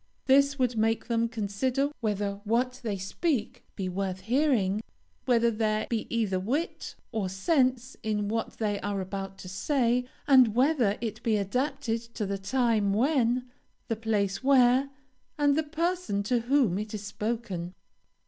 This 0.25 0.57
would 0.57 0.75
make 0.77 1.05
them 1.05 1.27
consider 1.29 1.91
whether 1.99 2.41
what 2.43 2.79
they 2.81 2.97
speak 2.97 3.63
be 3.75 3.87
worth 3.87 4.21
hearing; 4.21 4.81
whether 5.25 5.51
there 5.51 5.85
be 5.91 6.07
either 6.09 6.39
wit 6.39 6.95
or 7.11 7.29
sense 7.29 7.95
in 8.01 8.27
what 8.27 8.53
they 8.57 8.79
are 8.79 8.99
about 8.99 9.37
to 9.37 9.47
say; 9.47 10.05
and 10.27 10.55
whether 10.55 10.97
it 11.01 11.21
be 11.21 11.37
adapted 11.37 12.01
to 12.15 12.25
the 12.25 12.39
time 12.39 12.93
when, 12.93 13.47
the 13.89 13.95
place 13.95 14.43
where, 14.43 14.89
and 15.37 15.55
the 15.55 15.61
person 15.61 16.23
to 16.23 16.39
whom, 16.39 16.79
it 16.79 16.95
is 16.95 17.03
spoken." 17.03 17.75